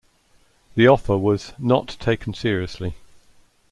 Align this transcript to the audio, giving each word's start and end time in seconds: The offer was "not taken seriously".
The 0.73 0.87
offer 0.87 1.15
was 1.15 1.53
"not 1.59 1.89
taken 1.99 2.33
seriously". 2.33 2.95